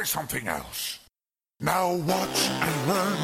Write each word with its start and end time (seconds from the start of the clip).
try 0.00 0.04
something 0.06 0.48
else. 0.48 0.98
Now 1.60 1.94
watch 1.94 2.48
and 2.48 2.88
learn. 2.88 3.18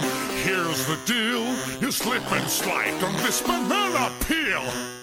Here's 0.44 0.86
the 0.86 0.98
deal. 1.06 1.44
You 1.80 1.90
slip 1.90 2.30
and 2.32 2.50
slide 2.50 3.02
on 3.02 3.14
this 3.22 3.40
banana 3.40 4.12
peel. 4.26 4.95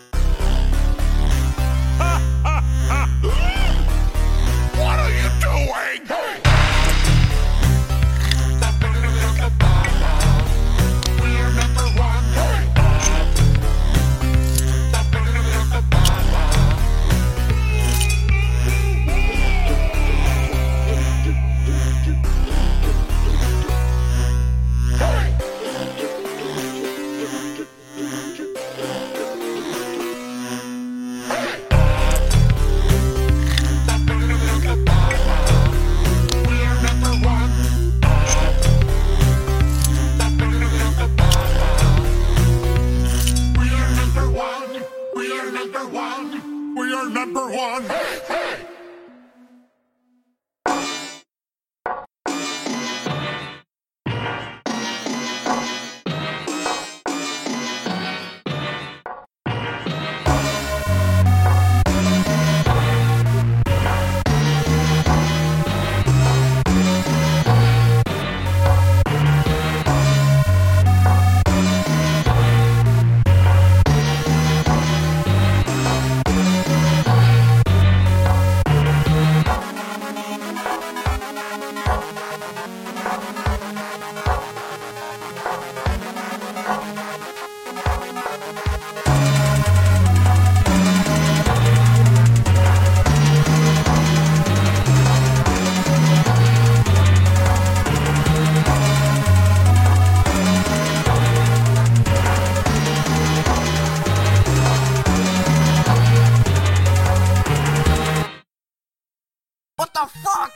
What 109.83 109.93
the 109.93 110.07
fuck? 110.23 110.53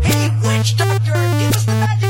Hey, 0.00 0.30
witch 0.44 0.76
doctor, 0.76 1.12
give 1.12 1.56
us 1.56 1.64
the 1.64 1.72
magic. 1.72 2.07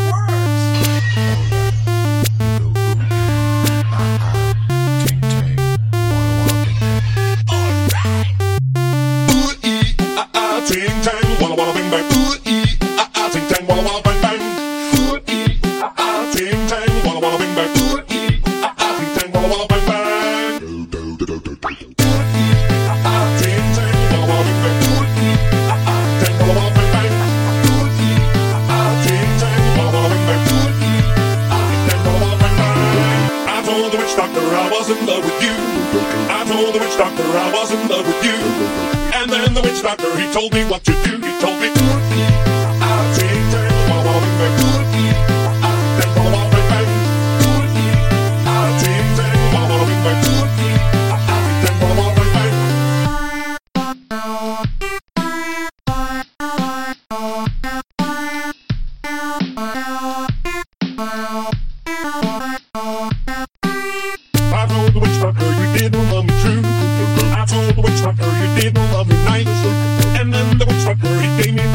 Doctor 34.19 34.41
I 34.41 34.69
was 34.69 34.91
in 34.91 35.07
love 35.07 35.23
with 35.23 35.41
you. 35.41 35.55
I 36.29 36.43
told 36.45 36.75
the 36.75 36.81
witch 36.81 36.99
doctor 36.99 37.23
I 37.23 37.53
was 37.55 37.71
in 37.71 37.87
love 37.87 38.05
with 38.05 38.25
you. 38.25 38.35
And 39.15 39.31
then 39.31 39.55
the 39.55 39.63
witch 39.63 39.81
doctor, 39.81 40.11
he 40.19 40.27
told 40.33 40.53
me 40.53 40.65
what 40.65 40.83
to 40.87 40.93
do. 41.07 41.23
He 41.23 41.39
told 41.39 41.61
me, 41.63 42.28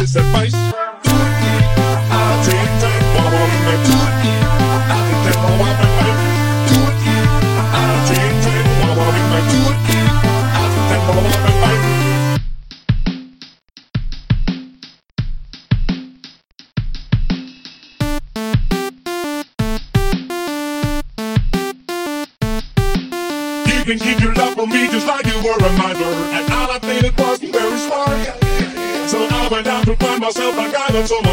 he 0.05 0.19
gave 0.19 0.51
me 0.51 1.02
that's 30.93 31.09
so 31.09 31.32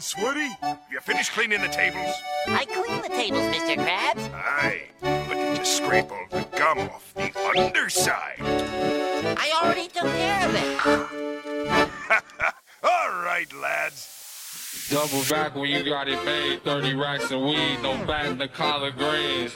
on, 0.00 0.02
Sweaty. 0.02 0.48
You 0.90 1.00
finished 1.00 1.32
cleaning 1.32 1.60
the 1.60 1.68
tables? 1.68 2.14
I 2.48 2.64
clean 2.64 3.02
the 3.02 3.08
tables, 3.08 3.42
Mr. 3.54 3.76
Krabs. 3.76 4.32
Aye. 4.34 4.84
but 5.00 5.36
at 5.36 5.58
you 5.58 5.64
scrape 5.64 6.10
all 6.10 6.26
the 6.30 6.46
gum 6.56 6.78
off 6.78 7.12
the 7.14 7.30
underside. 7.46 8.40
I 8.40 9.52
already 9.62 9.88
took 9.88 10.06
care 10.06 10.48
of 10.48 10.54
it. 10.54 10.86
All 12.82 13.10
right, 13.22 13.52
lads. 13.52 14.19
Double 14.90 15.22
back 15.30 15.54
when 15.54 15.70
you 15.70 15.84
got 15.84 16.08
it 16.08 16.22
made. 16.24 16.64
30 16.64 16.94
racks 16.94 17.30
of 17.30 17.40
weed, 17.42 17.78
no 17.80 17.96
fat 18.06 18.26
in 18.26 18.38
the 18.38 18.48
collard 18.48 18.96
greens. 18.98 19.54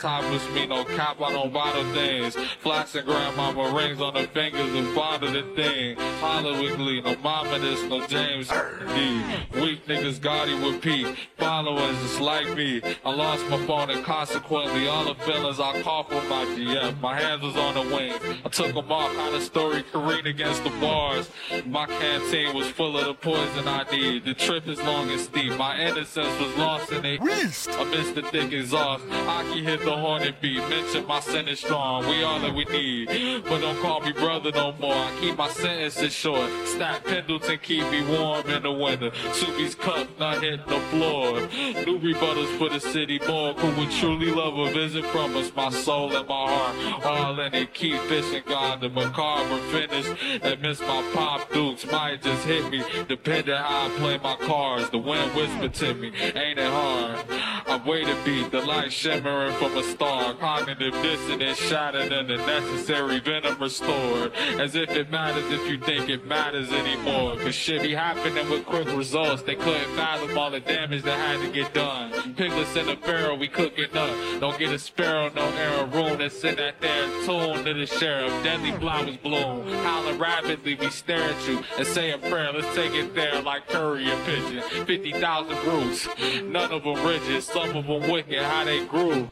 Topless 0.00 0.50
me, 0.50 0.66
no 0.66 0.84
cap, 0.84 1.20
I 1.20 1.32
don't 1.32 1.52
bottle 1.52 1.84
things. 1.94 2.36
Flats 2.60 2.96
and 2.96 3.06
grandmama 3.06 3.72
rings 3.76 4.00
on 4.00 4.14
the 4.14 4.24
fingers 4.24 4.74
and 4.74 4.92
bottle 4.92 5.30
the 5.30 5.42
thing. 5.54 5.96
Hollywood 6.18 6.76
Glee, 6.76 7.00
no 7.00 7.14
mama 7.22 7.60
this, 7.60 7.80
no 7.84 8.04
James 8.08 8.48
D. 8.48 9.22
Weak 9.60 9.86
niggas 9.86 10.18
Gotti 10.18 10.60
with 10.60 10.82
Pete. 10.82 11.14
Followers 11.38 11.96
just 12.02 12.20
like 12.20 12.56
me. 12.56 12.82
I 13.04 13.10
lost 13.10 13.46
my 13.46 13.64
phone 13.66 13.90
and 13.90 14.04
consequently 14.04 14.88
all 14.88 15.04
the 15.04 15.14
feelings 15.22 15.60
I 15.60 15.80
caught 15.82 16.08
from 16.08 16.28
my 16.28 16.44
GF. 16.44 17.00
My 17.00 17.16
hands 17.20 17.42
was 17.42 17.56
on 17.56 17.74
the 17.74 17.94
wings. 17.94 18.18
I 18.44 18.48
took 18.48 18.74
them 18.74 18.90
off, 18.90 19.14
had 19.14 19.32
a 19.34 19.40
story 19.40 19.84
careen 19.92 20.26
against 20.26 20.64
the 20.64 20.70
bars. 20.70 21.30
My 21.66 21.86
canteen 21.86 22.52
was 22.52 22.66
full 22.66 22.98
of 22.98 23.04
the 23.04 23.14
poison 23.14 23.68
I 23.68 23.84
need. 23.92 24.15
The 24.24 24.34
trip 24.34 24.66
is 24.66 24.80
long 24.82 25.10
and 25.10 25.20
steep. 25.20 25.56
My 25.58 25.78
innocence 25.78 26.40
was 26.40 26.56
lost 26.56 26.90
in 26.92 27.04
it. 27.04 27.20
I 27.20 27.84
missed 27.84 28.14
the 28.14 28.22
thick 28.22 28.52
exhaust. 28.52 29.04
Aki 29.10 29.64
hit 29.64 29.84
the 29.84 29.96
hornet 29.96 30.40
beat. 30.40 30.60
Mention 30.68 31.06
my 31.06 31.20
sentence 31.20 31.60
strong. 31.60 32.06
We 32.08 32.22
all 32.22 32.40
that 32.40 32.54
we 32.54 32.64
need. 32.64 33.44
But 33.44 33.60
don't 33.60 33.78
call 33.80 34.00
me 34.00 34.12
brother 34.12 34.52
no 34.52 34.72
more. 34.72 34.94
I 34.94 35.12
keep 35.20 35.36
my 35.36 35.48
sentences 35.48 36.12
short. 36.12 36.50
Stack 36.64 37.04
Pendleton 37.04 37.58
keep 37.62 37.88
me 37.90 38.04
warm 38.06 38.48
in 38.48 38.62
the 38.62 38.72
winter. 38.72 39.10
Soupy's 39.32 39.74
cup 39.74 40.08
not 40.18 40.42
hitting 40.42 40.66
the 40.66 40.80
floor. 40.90 41.40
New 41.84 41.98
rebuttals 41.98 42.56
for 42.58 42.70
the 42.70 42.80
city 42.80 43.20
more. 43.26 43.52
Who 43.54 43.80
would 43.80 43.90
truly 43.90 44.32
love 44.32 44.56
a 44.56 44.70
visit 44.72 45.04
from 45.06 45.36
us? 45.36 45.52
My 45.54 45.70
soul 45.70 46.16
and 46.16 46.26
my 46.26 46.34
heart. 46.34 47.04
All 47.04 47.40
in 47.40 47.54
it. 47.54 47.74
Keep 47.74 48.00
fishing 48.02 48.42
God. 48.46 48.80
The 48.80 48.88
macabre 48.88 49.58
finish. 49.72 50.06
And 50.42 50.62
miss 50.62 50.80
my 50.80 51.02
pop 51.12 51.52
dukes. 51.52 51.84
Might 51.90 52.22
just 52.22 52.44
hit 52.44 52.70
me. 52.70 52.82
Depending 53.08 53.54
how 53.54 53.86
I 53.86 53.88
play 53.98 54.05
my 54.22 54.36
cards. 54.36 54.90
The 54.90 54.98
wind 54.98 55.34
whispered 55.34 55.74
to 55.74 55.94
me. 55.94 56.12
Ain't 56.34 56.58
it 56.58 56.70
hard? 56.70 57.55
I 57.76 57.78
wait 57.86 58.08
a 58.08 58.16
beat. 58.24 58.50
The 58.50 58.62
light 58.62 58.90
shimmering 58.90 59.52
from 59.56 59.76
a 59.76 59.82
star. 59.82 60.32
Cognitive 60.34 60.94
dissonance 61.02 61.58
shattered 61.58 62.10
and 62.10 62.26
the 62.26 62.38
necessary 62.38 63.20
venom 63.20 63.60
restored. 63.60 64.32
As 64.58 64.74
if 64.74 64.88
it 64.92 65.10
matters 65.10 65.44
if 65.50 65.68
you 65.68 65.78
think 65.78 66.08
it 66.08 66.26
matters 66.26 66.72
anymore. 66.72 67.36
Cause 67.36 67.54
shit 67.54 67.82
be 67.82 67.92
happening 67.92 68.48
with 68.48 68.64
quick 68.64 68.88
results. 68.96 69.42
They 69.42 69.56
couldn't 69.56 69.94
fathom 69.94 70.38
all 70.38 70.50
the 70.50 70.60
damage 70.60 71.02
that 71.02 71.18
had 71.18 71.44
to 71.44 71.52
get 71.52 71.74
done. 71.74 72.12
Piglets 72.34 72.74
in 72.76 72.88
a 72.88 72.96
barrel, 72.96 73.36
we 73.36 73.46
cooking 73.46 73.94
up. 73.94 74.40
Don't 74.40 74.58
get 74.58 74.72
a 74.72 74.78
sparrow, 74.78 75.30
no 75.34 75.44
air 75.44 75.84
room 75.84 76.16
that's 76.16 76.42
in 76.44 76.56
that 76.56 76.80
there 76.80 77.06
tune 77.26 77.64
to 77.64 77.74
the 77.74 77.86
sheriff. 77.86 78.30
Deadly 78.42 78.72
flowers 78.72 79.16
bloom. 79.18 79.68
Howling 79.68 80.18
rapidly, 80.18 80.76
we 80.76 80.88
stare 80.90 81.22
at 81.22 81.48
you 81.48 81.62
and 81.76 81.86
say 81.86 82.12
a 82.12 82.18
prayer. 82.18 82.52
Let's 82.52 82.74
take 82.74 82.94
it 82.94 83.14
there 83.14 83.42
like 83.42 83.68
curry 83.68 84.08
and 84.08 84.24
pigeon. 84.24 84.62
50,000 84.86 85.66
roots. 85.66 86.08
None 86.44 86.72
of 86.72 86.84
them 86.84 87.04
rigid, 87.04 87.42
wicked, 87.74 88.42
how 88.42 88.64
they 88.64 88.84
grew. 88.86 89.30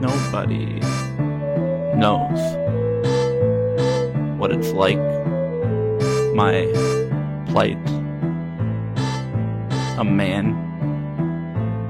Nobody 0.00 0.80
knows 1.96 2.40
what 4.38 4.50
it's 4.52 4.72
like 4.72 4.98
my 6.34 6.66
plight. 7.46 7.95
A 9.98 10.04
man 10.04 10.54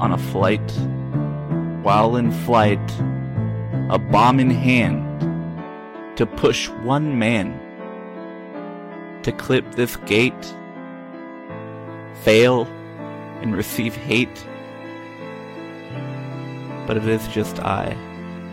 on 0.00 0.12
a 0.12 0.18
flight. 0.18 0.70
While 1.82 2.16
in 2.16 2.30
flight, 2.30 2.90
a 3.90 3.98
bomb 3.98 4.38
in 4.38 4.50
hand 4.50 5.02
to 6.16 6.24
push 6.24 6.68
one 6.68 7.18
man 7.18 7.60
to 9.22 9.32
clip 9.32 9.72
this 9.72 9.96
gate, 10.06 10.54
fail, 12.22 12.66
and 13.42 13.56
receive 13.56 13.96
hate. 13.96 14.46
But 16.86 16.96
it 16.96 17.08
is 17.08 17.26
just 17.28 17.58
I, 17.58 17.86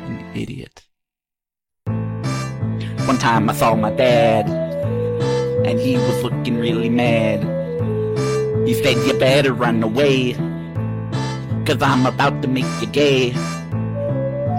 an 0.07 0.25
idiot. 0.33 0.83
One 3.05 3.19
time 3.19 3.49
I 3.51 3.53
saw 3.53 3.75
my 3.75 3.91
dad, 3.91 4.49
and 5.63 5.79
he 5.79 5.97
was 5.97 6.23
looking 6.23 6.57
really 6.57 6.89
mad. 6.89 7.52
He 8.65 8.73
said, 8.73 8.95
You 9.05 9.13
better 9.19 9.53
run 9.53 9.83
away, 9.83 10.33
cause 11.65 11.81
I'm 11.81 12.05
about 12.05 12.41
to 12.43 12.47
make 12.47 12.65
you 12.81 12.87
gay. 12.87 13.31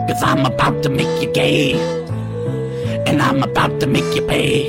Cause 0.07 0.23
I'm 0.23 0.45
about 0.45 0.83
to 0.83 0.91
make 0.91 1.23
you 1.23 1.33
gay, 1.33 1.73
and 3.07 3.23
I'm 3.23 3.43
about 3.43 3.81
to 3.81 3.87
make 3.87 4.15
you 4.15 4.21
pay. 4.27 4.69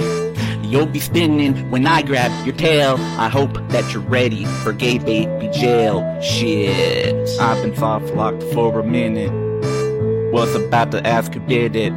You'll 0.64 0.86
be 0.86 1.00
spinning 1.00 1.70
when 1.70 1.86
I 1.86 2.02
grab 2.02 2.32
your 2.46 2.56
tail. 2.56 2.96
I 3.18 3.30
hope 3.30 3.54
that 3.70 3.94
you're 3.94 4.02
ready 4.02 4.46
for 4.64 4.74
gay 4.74 4.98
baby 4.98 5.50
jail. 5.54 6.02
Shit. 6.22 7.30
I've 7.40 7.62
been 7.62 7.76
soft 7.76 8.14
locked 8.16 8.44
for 8.54 8.80
a 8.80 8.84
minute. 8.84 9.32
Was 10.34 10.56
about 10.56 10.92
to 10.92 11.06
ask 11.06 11.34
who 11.34 11.40
did 11.42 11.76
it. 11.76 11.94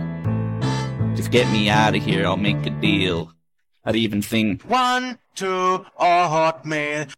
Just 1.16 1.30
get 1.30 1.50
me 1.50 1.68
out 1.68 1.97
of 1.97 2.04
here, 2.04 2.26
I'll 2.26 2.37
make 2.37 2.66
a 2.66 2.71
deal. 2.71 3.33
I'd 3.85 3.97
even 3.97 4.23
sing 4.23 4.61
One, 4.66 5.18
two, 5.35 5.87
a 5.99 6.28
hot 6.28 6.64
man. 6.64 7.09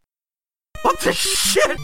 What 0.83 0.99
the 1.01 1.13
shit? 1.13 1.79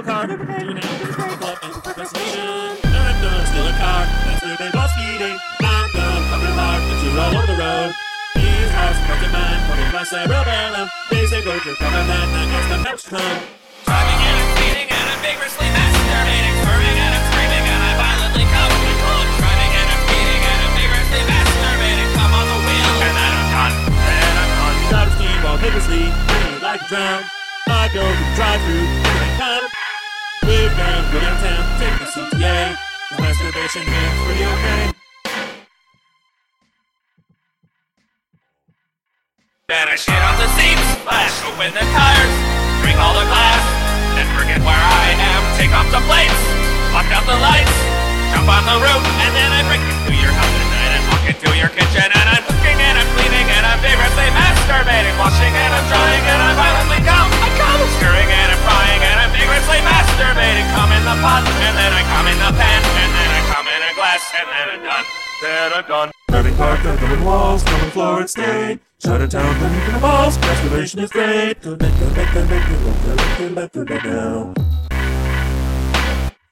Still 0.00 0.16
car, 0.16 0.24
never 0.26 0.46
pay 0.48 0.64
you 0.64 0.72
now. 0.72 0.80
This 0.80 1.12
break 1.12 1.44
up 1.44 1.60
and 1.60 1.76
procrastination. 1.76 2.48
I'm 2.88 3.20
gonna 3.20 3.44
steal 3.52 3.68
a 3.68 3.74
car. 3.76 4.08
That's 4.08 4.40
where 4.40 4.56
they 4.56 4.70
boss 4.72 4.88
speeding. 4.96 5.36
I'm 5.60 5.92
gonna 5.92 6.24
pump 6.24 6.40
it 6.40 6.56
hard 6.56 6.80
and 6.88 6.98
you 7.04 7.10
all 7.20 7.36
over 7.36 7.44
the 7.44 7.56
road. 7.60 7.92
These 8.32 8.70
cars 8.72 8.96
come 8.96 9.20
to 9.20 9.28
mind, 9.28 9.60
putting 9.68 9.92
my 9.92 10.00
cerebellum. 10.08 10.88
They 11.12 11.28
say 11.28 11.44
go 11.44 11.52
to 11.52 11.72
cover 11.76 12.00
that, 12.00 12.26
I 12.32 12.42
guess 12.48 12.66
the 12.72 12.78
cops 12.80 13.04
come. 13.12 13.44
Driving 13.84 14.20
and 14.24 14.36
I'm 14.40 14.48
speeding 14.56 14.88
and 14.88 15.04
I'm 15.04 15.20
vigorously 15.20 15.68
masturbating, 15.68 16.54
swerving 16.64 16.96
and 16.96 17.12
I'm 17.20 17.24
screaming 17.28 17.64
and 17.68 17.82
I 17.84 17.92
violently 18.00 18.46
come. 18.48 18.72
Driving 19.36 19.72
and 19.84 19.84
I'm 19.84 20.00
speeding 20.00 20.42
and 20.48 20.60
I'm 20.64 20.72
vigorously 20.80 21.22
masturbating, 21.28 22.08
come 22.16 22.32
on 22.40 22.46
the 22.48 22.58
wheel. 22.64 22.92
And 23.04 23.14
then 23.20 23.32
I'm 23.36 23.48
done. 23.52 23.74
Then 23.84 24.32
I'm 24.32 24.48
done. 24.64 24.96
Out 24.96 25.12
of 25.12 25.14
steam 25.20 25.38
while 25.44 25.60
vigorously, 25.60 26.08
feeling 26.08 26.64
like 26.64 26.80
a 26.80 26.88
drown. 26.88 27.20
I 27.68 27.92
go 27.92 28.00
to 28.00 28.08
the 28.08 28.28
drive-through, 28.34 28.80
here 28.80 28.88
I 28.88 29.04
come. 29.04 29.09
Down, 30.80 31.04
go 31.12 31.20
downtown, 31.20 31.60
take 31.76 31.92
the 32.00 32.08
CTA. 32.08 32.72
Is 32.72 33.18
masturbation 33.20 33.84
here 33.84 34.12
pretty 34.24 34.44
okay? 34.48 34.82
Then 39.68 39.92
I 39.92 39.96
shit 40.00 40.16
on 40.16 40.40
the 40.40 40.48
seats, 40.56 40.80
splash 40.96 41.36
open 41.44 41.76
the 41.76 41.84
tires, 41.84 42.36
drink 42.80 42.96
all 42.96 43.12
the 43.12 43.28
glass, 43.28 43.60
then 44.16 44.24
forget 44.32 44.56
where 44.64 44.72
I 44.72 45.12
am, 45.20 45.40
take 45.60 45.68
off 45.76 45.84
the 45.92 46.00
plates, 46.08 46.40
lock 46.96 47.12
out 47.12 47.28
the 47.28 47.36
lights, 47.36 47.76
jump 48.32 48.48
on 48.48 48.64
the 48.64 48.80
roof, 48.80 49.04
and 49.04 49.32
then 49.36 49.52
I 49.52 49.60
break 49.68 49.84
into 49.84 50.16
your 50.16 50.32
house 50.32 50.56
and 50.64 50.70
then 50.72 50.90
I 50.96 51.00
walk 51.12 51.28
into 51.28 51.48
your 51.60 51.68
kitchen 51.76 52.08
and 52.08 52.24
I'm 52.24 52.40
cooking 52.48 52.80
and 52.80 52.96
I'm 52.96 53.08
cleaning 53.20 53.46
and 53.52 53.68
I'm 53.68 53.84
vigorously 53.84 54.32
masturbating, 54.32 55.12
washing 55.20 55.52
and 55.52 55.70
I'm 55.76 55.86
drying 55.92 56.24
and 56.24 56.40
I'm 56.40 56.56
violently 56.56 56.79
and 59.72 59.86
I'm 59.86 59.86
vigorously 59.86 59.86
masturbating, 59.86 60.66
come 60.74 60.90
in 60.92 61.02
the 61.06 61.16
pot 61.22 61.42
and 61.46 61.74
then 61.78 61.92
I 61.92 62.02
come 62.10 62.26
in 62.26 62.38
the 62.38 62.52
pan 62.58 62.80
and 62.82 63.10
then 63.14 63.30
I 63.30 63.40
come 63.54 63.66
in 63.66 63.80
a 63.80 63.92
glass 63.94 64.22
and 64.34 64.48
then 64.48 64.66
I'm 64.74 64.82
done. 64.82 65.04
Then 65.42 65.72
I'm 65.72 65.84
done. 65.88 66.10
Driving 66.28 66.56
car, 66.56 66.76
covering 66.76 67.24
walls, 67.24 67.62
coming 67.64 67.90
floor 67.90 68.20
and 68.20 68.30
stain. 68.30 68.80
Shut 69.02 69.20
it 69.20 69.30
down, 69.30 69.48
cleaning 69.56 69.80
from 69.80 69.94
the 69.94 70.00
balls, 70.00 70.38
masturbation 70.38 71.00
is 71.00 71.10
great. 71.10 71.60
Good 71.62 71.80
night, 71.80 71.94
good 71.98 72.16
night, 72.16 72.32
good 72.34 72.48
night, 72.50 72.68
good 72.68 72.80
night, 72.84 73.00
good 73.06 73.16
night, 73.16 73.38
good 73.38 73.54
night, 73.54 73.72
good 73.72 73.88
night 73.90 74.04
now. 74.04 74.54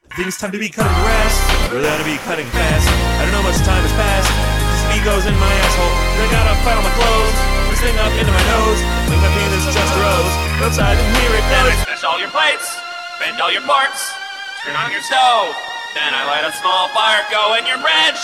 I 0.08 0.14
think 0.16 0.28
it's 0.34 0.40
time 0.40 0.50
to 0.50 0.58
be 0.58 0.68
cutting 0.72 0.98
grass. 1.04 1.34
I'd 1.70 1.78
rather 1.78 2.02
to 2.02 2.08
be 2.08 2.16
cutting 2.26 2.48
fast. 2.50 2.88
I 2.90 3.22
don't 3.22 3.34
know 3.38 3.44
much 3.46 3.60
time 3.62 3.84
has 3.86 3.94
passed. 3.94 4.32
This 4.32 4.98
ego's 4.98 5.22
in 5.30 5.36
my 5.38 5.52
asshole. 5.62 5.94
And 5.94 6.20
I 6.24 6.28
gotta 6.32 6.54
fight 6.66 6.74
on 6.74 6.82
my 6.82 6.94
clothes. 6.98 7.38
This 7.70 7.80
thing 7.86 7.94
up 8.02 8.10
into 8.18 8.32
my 8.34 8.44
nose. 8.50 8.80
Think 9.06 9.20
my 9.22 9.30
penis 9.30 9.62
just 9.70 9.92
rose. 9.94 10.34
Outside 10.64 10.98
and 10.98 11.08
here 11.22 11.38
it 11.38 11.44
Then 11.46 11.62
I 11.62 11.70
goes. 11.70 11.82
smash 11.86 12.02
all 12.02 12.18
your 12.18 12.32
plates, 12.34 12.66
bend 13.18 13.42
all 13.42 13.50
your 13.50 13.66
parts, 13.66 14.14
turn 14.62 14.78
on 14.78 14.90
your 14.94 15.02
stove. 15.02 15.50
Then 15.94 16.14
I 16.14 16.22
light 16.30 16.46
a 16.46 16.54
small 16.54 16.86
fire, 16.94 17.26
go 17.34 17.58
in 17.58 17.66
your 17.66 17.82
fridge, 17.82 18.22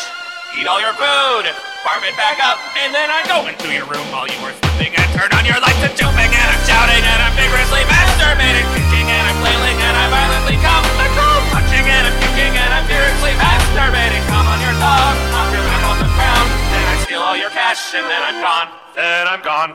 eat 0.55 0.71
all 0.71 0.79
your 0.79 0.95
food, 0.95 1.51
warm 1.83 2.03
it 2.07 2.15
back 2.15 2.39
up, 2.39 2.63
and 2.79 2.95
then 2.95 3.11
I 3.11 3.27
go 3.27 3.43
into 3.51 3.69
your 3.75 3.85
room. 3.91 4.07
While 4.15 4.31
you 4.31 4.39
were 4.39 4.55
sleeping 4.55 4.95
and 4.95 5.09
turn 5.19 5.35
on 5.35 5.43
your 5.43 5.59
lights 5.59 5.83
and 5.83 5.95
jumping 5.99 6.31
and 6.31 6.49
I'm 6.49 6.63
shouting 6.63 7.03
and 7.03 7.21
I'm 7.27 7.35
vigorously 7.35 7.83
masturbating, 7.91 8.67
kicking 8.79 9.07
and 9.11 9.25
I'm 9.27 9.39
flailing 9.43 9.79
and 9.83 9.95
I 9.99 10.07
violently 10.07 10.59
come, 10.63 10.85
I 10.87 11.09
come, 11.19 11.43
punching 11.51 11.87
and 11.91 12.05
I'm 12.07 12.17
kicking 12.23 12.55
and 12.55 12.71
I'm 12.71 12.87
furiously 12.87 13.35
masturbating. 13.35 14.23
Come 14.31 14.47
on 14.47 14.59
your 14.63 14.77
dog, 14.79 15.15
leg 15.35 15.83
on 15.91 15.97
the 15.99 16.11
ground, 16.15 16.49
then 16.71 16.85
I 16.87 16.95
steal 17.03 17.23
all 17.23 17.37
your 17.37 17.51
cash 17.51 17.83
and 17.99 18.07
then 18.07 18.23
I'm 18.23 18.39
gone. 18.39 18.69
Then 18.95 19.27
I'm 19.27 19.43
gone. 19.43 19.75